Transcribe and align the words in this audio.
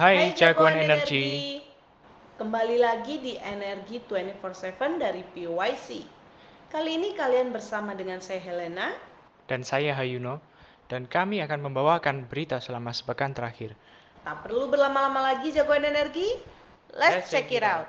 Hai 0.00 0.32
jagoan 0.32 0.80
energi. 0.80 1.60
Kembali 2.40 2.80
lagi 2.80 3.20
di 3.20 3.36
Energi 3.36 4.00
24/7 4.00 4.96
dari 4.96 5.20
PYC. 5.20 5.88
Kali 6.72 6.96
ini 6.96 7.12
kalian 7.12 7.52
bersama 7.52 7.92
dengan 7.92 8.16
saya 8.24 8.40
Helena. 8.40 8.96
Dan 9.44 9.60
saya 9.60 9.92
Hayuno. 9.92 10.40
Dan 10.88 11.04
kami 11.04 11.44
akan 11.44 11.68
membawakan 11.68 12.24
berita 12.32 12.64
selama 12.64 12.96
sepekan 12.96 13.36
terakhir. 13.36 13.76
Tak 14.24 14.48
perlu 14.48 14.72
berlama-lama 14.72 15.36
lagi 15.36 15.52
jagoan 15.52 15.84
energi. 15.84 16.32
Let's, 16.96 17.28
check 17.28 17.52
it 17.52 17.60
out. 17.60 17.84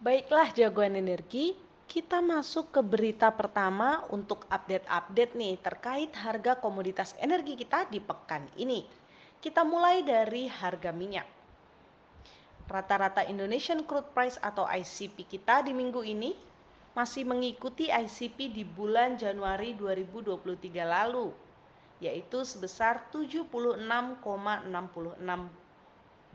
Baiklah 0.00 0.56
jagoan 0.56 0.96
energi, 0.96 1.52
kita 1.90 2.22
masuk 2.22 2.70
ke 2.70 2.86
berita 2.86 3.34
pertama 3.34 4.06
untuk 4.14 4.46
update-update 4.46 5.34
nih 5.34 5.58
terkait 5.58 6.14
harga 6.14 6.54
komoditas 6.54 7.18
energi 7.18 7.58
kita 7.58 7.90
di 7.90 7.98
pekan 7.98 8.46
ini. 8.54 8.86
Kita 9.42 9.66
mulai 9.66 10.06
dari 10.06 10.46
harga 10.46 10.94
minyak. 10.94 11.26
Rata-rata 12.70 13.26
Indonesian 13.26 13.82
Crude 13.82 14.06
Price 14.14 14.38
atau 14.38 14.70
ICP 14.70 15.26
kita 15.26 15.66
di 15.66 15.74
minggu 15.74 16.06
ini 16.06 16.30
masih 16.94 17.26
mengikuti 17.26 17.90
ICP 17.90 18.54
di 18.54 18.62
bulan 18.62 19.18
Januari 19.18 19.74
2023 19.74 20.86
lalu, 20.86 21.34
yaitu 21.98 22.46
sebesar 22.46 23.10
76,66 23.10 23.90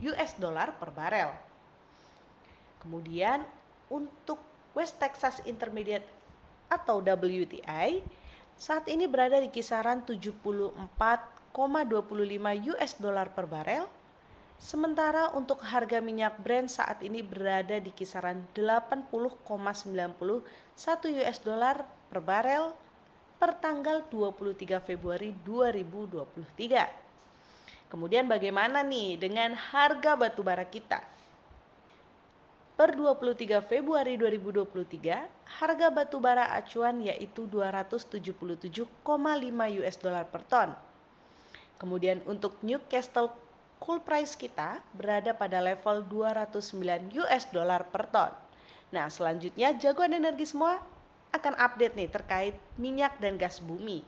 US 0.04 0.32
dollar 0.36 0.76
per 0.76 0.92
barel. 0.92 1.32
Kemudian 2.84 3.40
untuk 3.88 4.55
West 4.76 5.00
Texas 5.00 5.40
Intermediate 5.48 6.04
atau 6.68 7.00
WTI 7.00 8.04
saat 8.60 8.84
ini 8.92 9.08
berada 9.08 9.40
di 9.40 9.48
kisaran 9.48 10.04
74,25 10.04 11.56
US 12.76 12.92
dollar 13.00 13.32
per 13.32 13.48
barel. 13.48 13.88
Sementara 14.56 15.36
untuk 15.36 15.60
harga 15.60 16.00
minyak 16.00 16.40
Brent 16.40 16.72
saat 16.72 17.04
ini 17.04 17.20
berada 17.20 17.76
di 17.76 17.92
kisaran 17.92 18.40
80,91 18.52 20.44
US 21.24 21.38
dollar 21.44 21.84
per 22.12 22.20
barel 22.24 22.72
per 23.36 23.52
tanggal 23.60 24.00
23 24.08 24.80
Februari 24.80 25.36
2023. 25.44 27.92
Kemudian 27.92 28.24
bagaimana 28.24 28.80
nih 28.80 29.20
dengan 29.20 29.52
harga 29.52 30.16
batu 30.16 30.40
bara 30.40 30.64
kita? 30.64 31.04
Per 32.76 32.92
23 32.92 33.64
Februari 33.64 34.20
2023, 34.20 35.00
harga 35.64 35.88
batu 35.88 36.20
bara 36.20 36.52
acuan 36.52 37.00
yaitu 37.00 37.48
277,5 37.48 38.84
US 39.80 39.96
dollar 39.96 40.28
per 40.28 40.44
ton. 40.44 40.76
Kemudian 41.80 42.20
untuk 42.28 42.60
Newcastle 42.60 43.32
coal 43.80 44.04
price 44.04 44.36
kita 44.36 44.84
berada 44.92 45.32
pada 45.32 45.64
level 45.64 46.04
209 46.04 47.16
US 47.24 47.48
dollar 47.48 47.80
per 47.88 48.12
ton. 48.12 48.28
Nah, 48.92 49.08
selanjutnya 49.08 49.72
jagoan 49.80 50.12
energi 50.12 50.44
semua 50.44 50.76
akan 51.32 51.56
update 51.56 51.96
nih 51.96 52.12
terkait 52.12 52.60
minyak 52.76 53.16
dan 53.16 53.40
gas 53.40 53.56
bumi. 53.56 54.04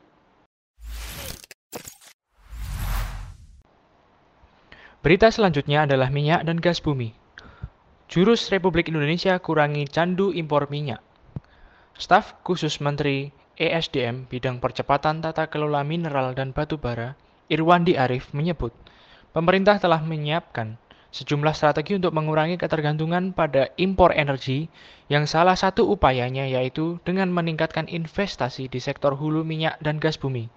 Berita 5.01 5.33
selanjutnya 5.33 5.89
adalah 5.89 6.13
minyak 6.13 6.45
dan 6.45 6.61
gas 6.61 6.85
bumi. 6.85 7.28
Jurus 8.09 8.49
Republik 8.49 8.89
Indonesia 8.89 9.37
kurangi 9.37 9.85
candu 9.85 10.33
impor 10.33 10.73
minyak. 10.73 11.05
Staf 11.93 12.41
khusus 12.41 12.81
Menteri 12.81 13.29
ESDM 13.61 14.25
bidang 14.33 14.65
percepatan 14.65 15.21
tata 15.21 15.53
kelola 15.53 15.85
mineral 15.85 16.33
dan 16.33 16.57
batu 16.57 16.81
bara, 16.81 17.21
Irwandi 17.53 18.01
Arif 18.01 18.33
menyebut, 18.33 18.73
pemerintah 19.37 19.77
telah 19.77 20.01
menyiapkan 20.01 20.81
sejumlah 21.13 21.53
strategi 21.53 22.01
untuk 22.01 22.17
mengurangi 22.17 22.57
ketergantungan 22.57 23.37
pada 23.37 23.69
impor 23.77 24.17
energi 24.17 24.73
yang 25.13 25.29
salah 25.29 25.61
satu 25.61 25.85
upayanya 25.93 26.49
yaitu 26.49 26.97
dengan 27.05 27.29
meningkatkan 27.29 27.93
investasi 27.93 28.73
di 28.73 28.81
sektor 28.81 29.21
hulu 29.21 29.45
minyak 29.45 29.77
dan 29.85 30.01
gas 30.01 30.17
bumi. 30.17 30.49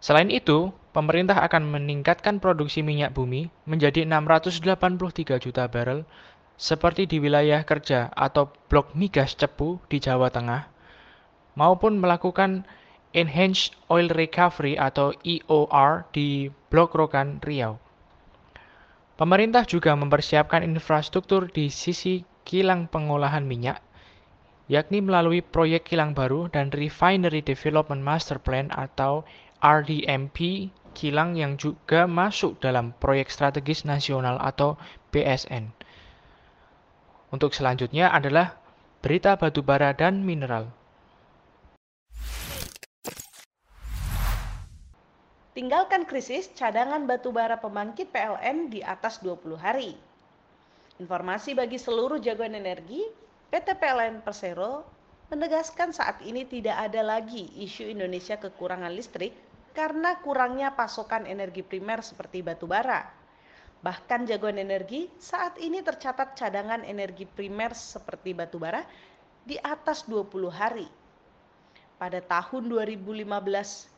Selain 0.00 0.32
itu, 0.32 0.72
pemerintah 0.92 1.40
akan 1.40 1.72
meningkatkan 1.72 2.38
produksi 2.38 2.84
minyak 2.84 3.16
bumi 3.16 3.48
menjadi 3.64 4.04
683 4.04 5.40
juta 5.40 5.64
barrel 5.66 6.04
seperti 6.60 7.08
di 7.08 7.18
wilayah 7.18 7.64
kerja 7.64 8.12
atau 8.12 8.52
blok 8.68 8.92
migas 8.92 9.34
Cepu 9.34 9.80
di 9.88 9.98
Jawa 9.98 10.28
Tengah 10.28 10.68
maupun 11.56 12.00
melakukan 12.00 12.68
Enhanced 13.12 13.76
Oil 13.92 14.08
Recovery 14.08 14.80
atau 14.80 15.12
EOR 15.20 16.08
di 16.16 16.48
Blok 16.72 16.96
Rokan 16.96 17.44
Riau. 17.44 17.76
Pemerintah 19.20 19.68
juga 19.68 19.92
mempersiapkan 19.92 20.64
infrastruktur 20.64 21.52
di 21.52 21.68
sisi 21.68 22.24
kilang 22.48 22.88
pengolahan 22.88 23.44
minyak 23.44 23.84
yakni 24.72 25.04
melalui 25.04 25.44
proyek 25.44 25.84
kilang 25.84 26.16
baru 26.16 26.48
dan 26.48 26.72
Refinery 26.72 27.44
Development 27.44 28.00
Master 28.00 28.40
Plan 28.40 28.72
atau 28.72 29.20
RDMP 29.60 30.70
kilang 30.92 31.34
yang 31.34 31.56
juga 31.56 32.04
masuk 32.06 32.60
dalam 32.60 32.94
proyek 33.00 33.32
strategis 33.32 33.82
nasional 33.82 34.38
atau 34.38 34.76
BSN. 35.10 35.72
Untuk 37.32 37.56
selanjutnya 37.56 38.12
adalah 38.12 38.60
berita 39.00 39.34
batubara 39.34 39.96
dan 39.96 40.22
mineral. 40.22 40.68
Tinggalkan 45.52 46.08
krisis 46.08 46.48
cadangan 46.56 47.04
batubara 47.04 47.60
pembangkit 47.60 48.08
PLN 48.08 48.72
di 48.72 48.80
atas 48.80 49.20
20 49.20 49.52
hari. 49.60 49.92
Informasi 50.96 51.52
bagi 51.52 51.76
seluruh 51.76 52.16
jagoan 52.20 52.56
energi, 52.56 53.04
PT 53.52 53.76
PLN 53.76 54.24
Persero 54.24 54.84
menegaskan 55.28 55.92
saat 55.92 56.20
ini 56.24 56.48
tidak 56.48 56.76
ada 56.76 57.00
lagi 57.04 57.48
isu 57.60 57.88
Indonesia 57.88 58.36
kekurangan 58.36 58.92
listrik 58.92 59.32
karena 59.72 60.20
kurangnya 60.20 60.76
pasokan 60.76 61.24
energi 61.24 61.64
primer 61.64 62.04
seperti 62.04 62.44
batu 62.44 62.68
bara. 62.68 63.08
Bahkan 63.82 64.30
jagoan 64.30 64.62
energi 64.62 65.10
saat 65.18 65.58
ini 65.58 65.82
tercatat 65.82 66.38
cadangan 66.38 66.86
energi 66.86 67.26
primer 67.26 67.74
seperti 67.74 68.30
batu 68.30 68.62
bara 68.62 68.86
di 69.42 69.58
atas 69.58 70.06
20 70.06 70.30
hari. 70.52 70.86
Pada 71.98 72.22
tahun 72.22 72.70
2015 72.70 73.26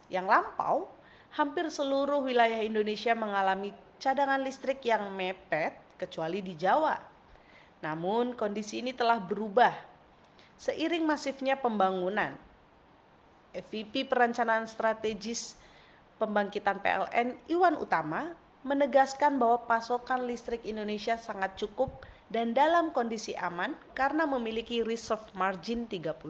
yang 0.08 0.24
lampau, 0.24 0.88
hampir 1.36 1.68
seluruh 1.68 2.24
wilayah 2.24 2.64
Indonesia 2.64 3.12
mengalami 3.12 3.76
cadangan 4.00 4.40
listrik 4.40 4.80
yang 4.86 5.12
mepet 5.12 5.76
kecuali 6.00 6.40
di 6.40 6.56
Jawa. 6.56 6.96
Namun 7.84 8.32
kondisi 8.32 8.80
ini 8.80 8.96
telah 8.96 9.20
berubah 9.20 9.74
seiring 10.56 11.04
masifnya 11.04 11.60
pembangunan. 11.60 12.32
EVP 13.54 14.10
Perencanaan 14.10 14.66
Strategis 14.66 15.54
Pembangkitan 16.14 16.78
PLN 16.78 17.34
Iwan 17.50 17.74
Utama 17.74 18.38
menegaskan 18.62 19.36
bahwa 19.36 19.66
pasokan 19.66 20.24
listrik 20.30 20.62
Indonesia 20.62 21.18
sangat 21.18 21.58
cukup 21.58 22.06
dan 22.32 22.56
dalam 22.56 22.94
kondisi 22.94 23.36
aman 23.36 23.76
karena 23.92 24.24
memiliki 24.24 24.80
reserve 24.80 25.26
margin 25.36 25.84
30%. 25.90 26.24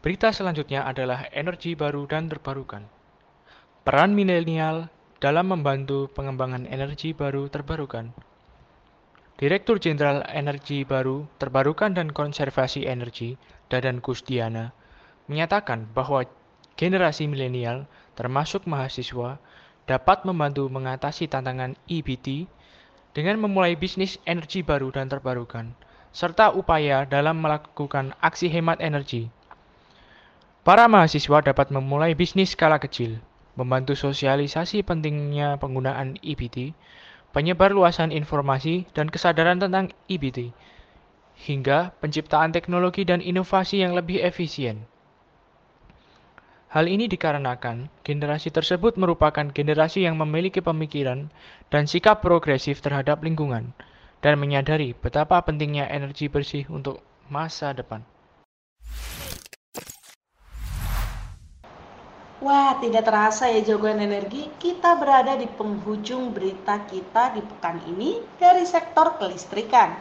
Berita 0.00 0.32
selanjutnya 0.32 0.88
adalah 0.88 1.28
energi 1.28 1.76
baru 1.76 2.08
dan 2.08 2.32
terbarukan. 2.32 2.88
Peran 3.84 4.16
milenial 4.16 4.88
dalam 5.20 5.52
membantu 5.52 6.08
pengembangan 6.16 6.64
energi 6.64 7.12
baru 7.12 7.52
terbarukan. 7.52 8.29
Direktur 9.40 9.80
Jenderal 9.80 10.20
Energi 10.28 10.84
Baru, 10.84 11.24
Terbarukan 11.40 11.96
dan 11.96 12.12
Konservasi 12.12 12.84
Energi 12.84 13.40
Dadan 13.72 14.04
Kusdiana, 14.04 14.76
menyatakan 15.32 15.88
bahwa 15.96 16.28
generasi 16.76 17.24
milenial, 17.24 17.88
termasuk 18.20 18.68
mahasiswa, 18.68 19.40
dapat 19.88 20.28
membantu 20.28 20.68
mengatasi 20.68 21.24
tantangan 21.24 21.72
EBT 21.88 22.52
dengan 23.16 23.40
memulai 23.40 23.80
bisnis 23.80 24.20
energi 24.28 24.60
baru 24.60 24.92
dan 24.92 25.08
terbarukan, 25.08 25.72
serta 26.12 26.52
upaya 26.52 27.08
dalam 27.08 27.40
melakukan 27.40 28.12
aksi 28.20 28.52
hemat 28.52 28.76
energi. 28.84 29.32
Para 30.68 30.84
mahasiswa 30.84 31.40
dapat 31.40 31.72
memulai 31.72 32.12
bisnis 32.12 32.52
skala 32.52 32.76
kecil, 32.76 33.16
membantu 33.56 33.96
sosialisasi 33.96 34.84
pentingnya 34.84 35.56
penggunaan 35.56 36.20
EBT, 36.20 36.76
penyebar 37.30 37.70
luasan 37.70 38.10
informasi, 38.10 38.90
dan 38.94 39.06
kesadaran 39.06 39.62
tentang 39.62 39.94
EBT, 40.10 40.50
hingga 41.46 41.94
penciptaan 42.02 42.52
teknologi 42.52 43.06
dan 43.06 43.24
inovasi 43.24 43.80
yang 43.80 43.96
lebih 43.96 44.20
efisien. 44.20 44.84
Hal 46.70 46.86
ini 46.86 47.10
dikarenakan 47.10 47.90
generasi 48.06 48.54
tersebut 48.54 48.94
merupakan 48.94 49.42
generasi 49.42 50.06
yang 50.06 50.14
memiliki 50.14 50.62
pemikiran 50.62 51.26
dan 51.66 51.90
sikap 51.90 52.22
progresif 52.22 52.78
terhadap 52.78 53.26
lingkungan 53.26 53.74
dan 54.22 54.38
menyadari 54.38 54.94
betapa 54.94 55.42
pentingnya 55.42 55.90
energi 55.90 56.30
bersih 56.30 56.70
untuk 56.70 57.02
masa 57.26 57.74
depan. 57.74 58.06
Wah, 62.40 62.80
tidak 62.80 63.04
terasa 63.04 63.52
ya 63.52 63.60
jagoan 63.60 64.00
energi, 64.00 64.48
kita 64.56 64.96
berada 64.96 65.36
di 65.36 65.44
penghujung 65.44 66.32
berita 66.32 66.80
kita 66.88 67.36
di 67.36 67.44
pekan 67.44 67.84
ini 67.84 68.16
dari 68.40 68.64
sektor 68.64 69.20
kelistrikan. 69.20 69.92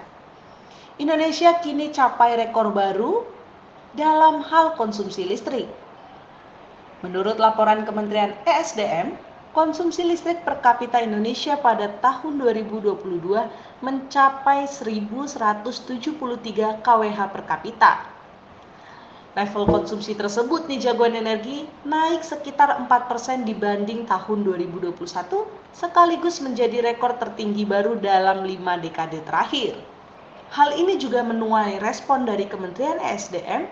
Indonesia 1.04 1.60
kini 1.60 1.92
capai 1.92 2.40
rekor 2.40 2.72
baru 2.72 3.28
dalam 3.92 4.40
hal 4.40 4.80
konsumsi 4.80 5.28
listrik. 5.28 5.68
Menurut 7.04 7.44
laporan 7.44 7.84
Kementerian 7.84 8.32
ESDM, 8.48 9.20
konsumsi 9.52 10.08
listrik 10.08 10.40
per 10.48 10.64
kapita 10.64 11.04
Indonesia 11.04 11.60
pada 11.60 11.92
tahun 12.00 12.40
2022 12.40 13.84
mencapai 13.84 14.64
1173 14.64 16.88
kWh 16.88 17.20
per 17.36 17.44
kapita 17.44 18.19
Level 19.38 19.70
konsumsi 19.70 20.18
tersebut 20.18 20.66
nih 20.66 20.90
jagoan 20.90 21.14
energi 21.14 21.70
naik 21.86 22.26
sekitar 22.26 22.82
4% 22.90 23.46
dibanding 23.46 24.10
tahun 24.10 24.42
2021 24.42 24.98
sekaligus 25.70 26.42
menjadi 26.42 26.82
rekor 26.82 27.14
tertinggi 27.14 27.62
baru 27.62 28.02
dalam 28.02 28.42
5 28.42 28.58
dekade 28.82 29.22
terakhir. 29.22 29.78
Hal 30.50 30.74
ini 30.74 30.98
juga 30.98 31.22
menuai 31.22 31.78
respon 31.78 32.26
dari 32.26 32.50
Kementerian 32.50 32.98
ESDM 32.98 33.70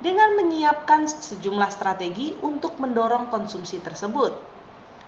dengan 0.00 0.40
menyiapkan 0.40 1.04
sejumlah 1.04 1.68
strategi 1.68 2.32
untuk 2.40 2.80
mendorong 2.80 3.28
konsumsi 3.28 3.84
tersebut. 3.84 4.32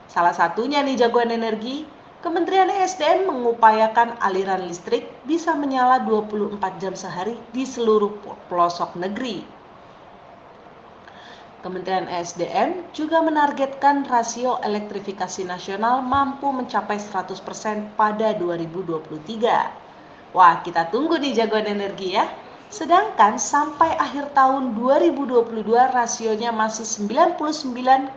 Salah 0.04 0.36
satunya 0.36 0.84
nih 0.84 1.00
jagoan 1.00 1.32
energi, 1.32 1.88
Kementerian 2.20 2.68
ESDM 2.68 3.25
mengupayakan 3.25 4.20
aliran 4.20 4.68
listrik 4.68 5.08
bisa 5.25 5.56
menyala 5.56 6.04
24 6.04 6.60
jam 6.76 6.92
sehari 6.92 7.40
di 7.56 7.64
seluruh 7.64 8.20
pelosok 8.52 9.00
negeri. 9.00 9.62
Kementerian 11.62 12.11
ESDM 12.11 12.91
juga 12.91 13.23
menargetkan 13.23 14.03
rasio 14.11 14.59
elektrifikasi 14.67 15.47
nasional 15.47 16.03
mampu 16.03 16.50
mencapai 16.50 16.99
100% 16.99 17.38
pada 17.94 18.35
2023. 18.35 20.35
Wah, 20.35 20.59
kita 20.67 20.91
tunggu 20.91 21.23
nih 21.23 21.38
jagoan 21.38 21.70
energi 21.70 22.19
ya. 22.19 22.26
Sedangkan 22.67 23.38
sampai 23.38 23.94
akhir 23.94 24.35
tahun 24.35 24.75
2022 24.75 25.94
rasionya 25.94 26.50
masih 26.50 26.82
99,63% 27.06 28.11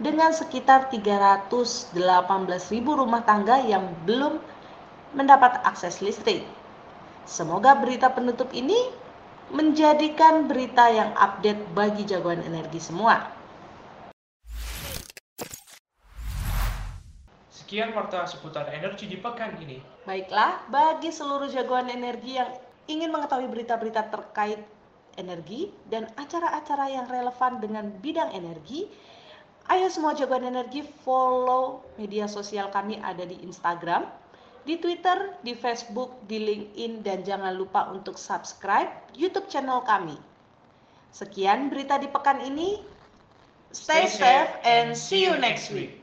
dengan 0.00 0.32
sekitar 0.32 0.88
318.000 0.88 2.00
rumah 2.80 3.20
tangga 3.28 3.60
yang 3.60 3.92
belum 4.08 4.40
mendapat 5.12 5.60
akses 5.68 6.00
listrik. 6.00 6.48
Semoga 7.28 7.76
berita 7.76 8.08
penutup 8.08 8.48
ini 8.56 8.99
menjadikan 9.50 10.46
berita 10.46 10.86
yang 10.90 11.10
update 11.18 11.58
bagi 11.74 12.06
jagoan 12.06 12.38
energi 12.46 12.78
semua. 12.78 13.26
Sekian 17.50 17.94
warta 17.94 18.26
seputar 18.26 18.66
energi 18.70 19.06
di 19.06 19.18
pekan 19.18 19.54
ini. 19.62 19.78
Baiklah, 20.06 20.66
bagi 20.70 21.10
seluruh 21.14 21.50
jagoan 21.50 21.86
energi 21.86 22.38
yang 22.38 22.50
ingin 22.90 23.14
mengetahui 23.14 23.46
berita-berita 23.46 24.10
terkait 24.10 24.62
energi 25.14 25.70
dan 25.86 26.10
acara-acara 26.18 26.90
yang 26.90 27.06
relevan 27.06 27.62
dengan 27.62 27.90
bidang 28.02 28.34
energi, 28.34 28.90
ayo 29.70 29.86
semua 29.86 30.18
jagoan 30.18 30.46
energi 30.46 30.82
follow 31.06 31.86
media 31.94 32.26
sosial 32.26 32.70
kami 32.74 32.98
ada 33.02 33.22
di 33.22 33.38
Instagram, 33.42 34.06
di 34.64 34.80
Twitter, 34.80 35.36
di 35.44 35.52
Facebook, 35.52 36.24
di 36.24 36.40
LinkedIn, 36.40 37.04
dan 37.04 37.20
jangan 37.22 37.52
lupa 37.54 37.88
untuk 37.92 38.16
subscribe 38.16 38.88
YouTube 39.16 39.48
channel 39.52 39.84
kami. 39.84 40.16
Sekian 41.10 41.68
berita 41.68 41.98
di 41.98 42.08
pekan 42.08 42.40
ini. 42.42 42.80
Stay 43.70 44.10
safe 44.10 44.50
and 44.66 44.98
see 44.98 45.22
you 45.22 45.38
next 45.38 45.70
week. 45.70 45.99